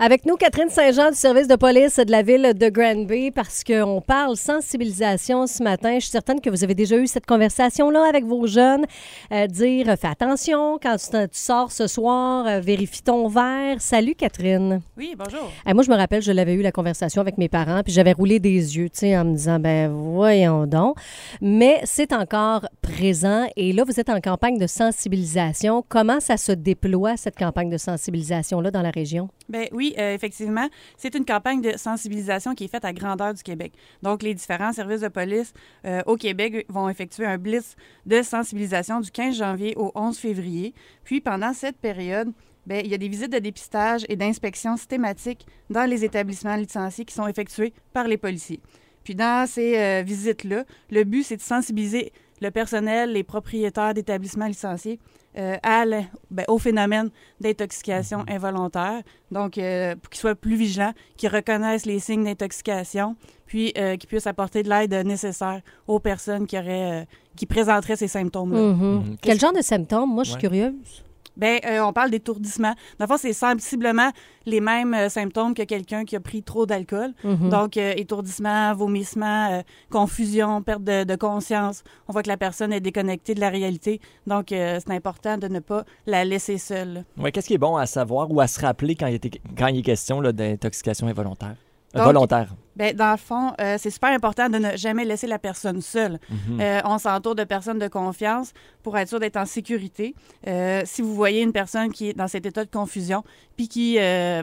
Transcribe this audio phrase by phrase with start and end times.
[0.00, 4.00] Avec nous, Catherine Saint-Jean du service de police de la ville de Granby, parce qu'on
[4.00, 5.94] parle sensibilisation ce matin.
[5.94, 8.86] Je suis certaine que vous avez déjà eu cette conversation-là avec vos jeunes.
[9.30, 13.80] Euh, dire, fais attention, quand tu, tu sors ce soir, euh, vérifie ton verre.
[13.80, 14.80] Salut, Catherine.
[14.96, 15.48] Oui, bonjour.
[15.68, 18.12] Euh, moi, je me rappelle, je l'avais eu la conversation avec mes parents, puis j'avais
[18.12, 20.96] roulé des yeux, tu sais, en me disant, ben voyons donc.
[21.40, 25.84] Mais c'est encore présent, et là, vous êtes en campagne de sensibilisation.
[25.88, 29.28] Comment ça se déploie, cette campagne de sensibilisation-là, dans la région?
[29.48, 33.42] Ben oui, euh, effectivement, c'est une campagne de sensibilisation qui est faite à grandeur du
[33.42, 33.72] Québec.
[34.02, 35.52] Donc, les différents services de police
[35.84, 40.74] euh, au Québec vont effectuer un blitz de sensibilisation du 15 janvier au 11 février.
[41.04, 42.32] Puis, pendant cette période,
[42.66, 47.04] ben, il y a des visites de dépistage et d'inspection systématiques dans les établissements licenciés
[47.04, 48.60] qui sont effectués par les policiers.
[49.04, 54.46] Puis dans ces euh, visites-là, le but, c'est de sensibiliser le personnel, les propriétaires d'établissements
[54.46, 54.98] licenciés
[55.36, 55.84] euh, à
[56.30, 58.24] ben, au phénomène d'intoxication Mhm.
[58.36, 59.02] involontaire.
[59.30, 64.08] Donc, euh, pour qu'ils soient plus vigilants, qu'ils reconnaissent les signes d'intoxication, puis euh, qu'ils
[64.08, 67.04] puissent apporter de l'aide nécessaire aux personnes qui, auraient, euh,
[67.36, 68.60] qui présenteraient ces symptômes-là.
[68.60, 68.94] Mhm.
[68.94, 69.16] Mhm.
[69.20, 70.10] Quel genre de symptômes?
[70.14, 70.40] Moi, je suis Ouais.
[70.40, 71.02] curieuse.
[71.36, 72.74] Ben, euh, on parle d'étourdissement.
[72.98, 74.10] Dans le fond, c'est sensiblement
[74.46, 77.12] les mêmes euh, symptômes que quelqu'un qui a pris trop d'alcool.
[77.24, 77.48] Mhm.
[77.48, 81.82] Donc, euh, étourdissement, vomissement, euh, confusion, perte de, de conscience.
[82.08, 84.00] On voit que la personne est déconnectée de la réalité.
[84.26, 87.04] Donc, euh, c'est important de ne pas la laisser seule.
[87.18, 89.66] Ouais, Qu'est-ce qui est bon à savoir ou à se rappeler quand il, était- quand
[89.68, 91.56] il est question d'intoxication involontaire?
[91.94, 92.54] Donc, volontaire.
[92.76, 96.18] Ben, dans le fond, euh, c'est super important de ne jamais laisser la personne seule.
[96.28, 96.60] Mhm.
[96.60, 100.14] Euh, on s'entoure de personnes de confiance pour être sûr d'être en sécurité.
[100.46, 103.22] Euh, si vous voyez une personne qui est dans cet état de confusion
[103.56, 103.98] puis qui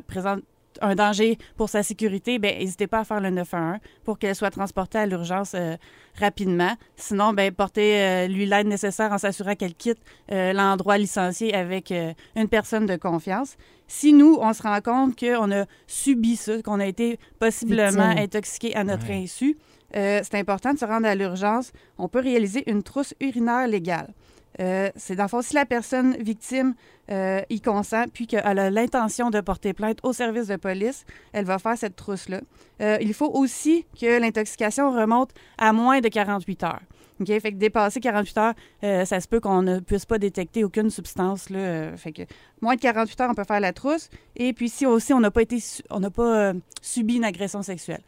[0.08, 0.42] présente
[0.82, 4.52] un danger pour sa sécurité, ben n'hésitez pas à faire le 911 pour qu'elle soit
[4.52, 5.76] transportée à l'urgence euh,
[6.20, 6.74] rapidement.
[6.96, 10.00] Sinon, ben portez euh, lui l'aide nécessaire en s'assurant qu'elle quitte
[10.32, 11.94] euh, l'endroit licencié avec
[12.36, 13.56] une personne de confiance.
[13.94, 18.74] Si nous, on se rend compte qu'on a subi ça, qu'on a été possiblement intoxiqué
[18.74, 19.24] à notre Ouais.
[19.24, 19.58] insu,
[19.98, 21.74] euh, c'est important de se rendre à l'urgence.
[21.98, 24.14] On peut réaliser une trousse urinaire légale.
[24.62, 26.74] Euh, c'est dans le fond, si la personne victime
[27.10, 31.44] euh, y consent, puis qu'elle a l'intention de porter plainte au service de police, elle
[31.46, 32.40] va faire cette trousse-là.
[32.82, 36.80] Euh, il faut aussi que l'intoxication remonte à moins de 48 heures.
[37.22, 37.28] OK?
[37.40, 40.90] Fait que dépasser 48 heures, euh, ça se peut qu'on ne puisse pas détecter aucune
[40.90, 41.50] substance.
[41.50, 42.24] Là, Euh, fait que
[42.62, 44.10] moins de 48 heures, on peut faire la trousse.
[44.36, 45.58] Et puis si aussi on n'a pas été
[45.90, 48.02] on n'a pas euh, subi une agression sexuelle.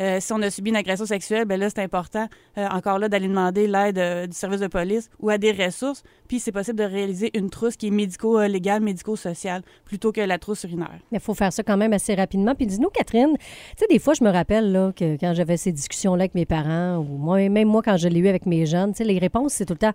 [0.00, 2.26] Euh, si on a subi une agression sexuelle, ben là, c'est important,
[2.56, 6.02] euh, encore là, d'aller demander l'aide euh, du service de police ou à des ressources.
[6.28, 10.64] Puis, c'est possible de réaliser une trousse qui est médico-légale, médico-sociale, plutôt que la trousse
[10.64, 10.98] urinaire.
[11.10, 12.54] Il faut faire ça quand même assez rapidement.
[12.54, 13.44] Puis dis-nous, Catherine, tu
[13.76, 16.98] sais, des fois, je me rappelle là, que quand j'avais ces discussions-là avec mes parents,
[16.98, 19.54] ou moi, même moi, quand je l'ai eu avec mes jeunes, tu sais, les réponses,
[19.54, 19.94] c'est tout le temps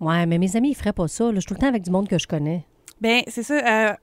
[0.00, 1.26] Ouais, mais mes amis, ils feraient pas ça.
[1.26, 1.34] là.
[1.36, 2.64] Je suis tout le temps avec du monde que je connais.
[3.00, 3.96] Bien, c'est ça.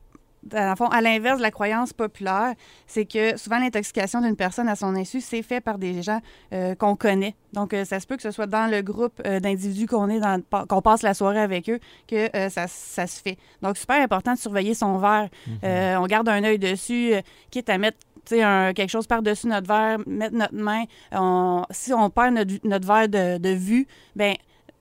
[0.44, 2.54] Dans le fond, à l'inverse de la croyance populaire,
[2.88, 6.22] c'est que souvent l'intoxication d'une personne à son insu, c'est fait par des gens
[6.54, 7.36] euh, qu'on connaît.
[7.54, 10.20] Donc, euh, ça se peut que ce soit dans le groupe euh, d'individus qu'on est,
[10.20, 13.38] dans, qu'on passe la soirée avec eux, que ça, ça se fait.
[13.62, 15.30] Donc, super important de surveiller son verre.
[15.64, 17.14] Euh, on garde un œil dessus,
[17.52, 17.98] quitte à mettre
[18.32, 20.84] un- quelque chose par-dessus notre verre, mettre notre main.
[21.12, 24.36] On- si on perd notre, notre verre de, de vue, ben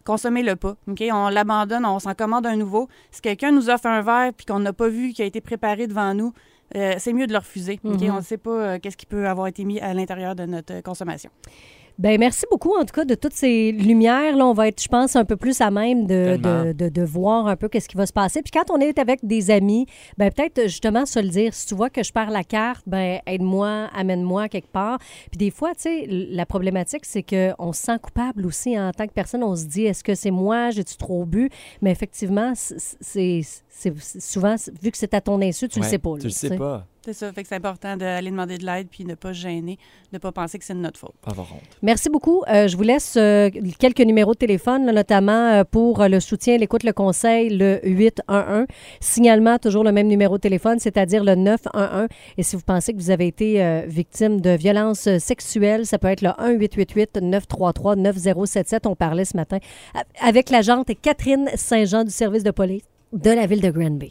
[0.09, 0.75] consommez-le pas.
[0.89, 1.05] OK?
[1.13, 2.89] On l'abandonne, on s'en commande un nouveau.
[3.11, 5.87] Si quelqu'un nous offre un verre puis qu'on n'a pas vu, qui a été préparé
[5.87, 6.33] devant nous,
[6.77, 7.79] euh, c'est mieux de le refuser.
[7.85, 8.01] OK?
[8.01, 8.11] Mhm.
[8.11, 10.77] On ne sait pas euh, qu'est-ce qui peut avoir été mis à l'intérieur de notre
[10.77, 11.31] euh, consommation.
[11.99, 14.37] Ben merci beaucoup, en tout cas, de toutes ces lumières.
[14.37, 16.65] Là, on va être, je pense, un peu plus à même de, Tellement.
[16.67, 18.41] de, de, de voir un peu qu'est-ce qui va se passer.
[18.41, 19.87] Puis quand on est avec des amis,
[20.17, 21.53] ben peut-être justement se le dire.
[21.55, 24.99] Si tu vois que je perds la carte, ben aide-moi, amène-moi quelque part.
[25.33, 29.09] Puis des fois, tu sais, la problématique, c'est qu'on se sent coupable aussi en tant
[29.09, 29.43] que personne.
[29.43, 31.51] On se dit, est-ce que c'est moi, j'ai-tu trop bu?
[31.83, 33.41] Mais effectivement, c'est
[34.21, 36.11] souvent, vu que c'est à ton insu, tu le Ouais, sais pas.
[36.11, 36.57] là, Tu le sais.
[36.57, 36.87] pas.
[37.09, 37.33] C'est ça.
[37.33, 39.79] Fait que c'est important d'aller demander de l'aide puis ne pas se gêner,
[40.13, 41.15] ne pas penser que c'est de notre faute.
[41.23, 41.63] Pas avoir honte.
[41.81, 42.43] Merci beaucoup.
[42.49, 43.49] Euh, je vous laisse euh,
[43.79, 48.67] quelques numéros de téléphone, là, notamment euh, pour le soutien, l'écoute, le conseil, le 811.
[49.01, 52.09] Signalement, toujours le même numéro de téléphone, c'est-à-dire le 911.
[52.37, 56.09] Et si vous pensez que vous avez été euh, victime de violences sexuelles, ça peut
[56.09, 58.87] être le 1-888-933-9077.
[58.87, 59.61] On parlait ce matin
[60.21, 62.83] avec l'agente Catherine Saint-Jean du service de police
[63.15, 64.07] de la ville de Granby.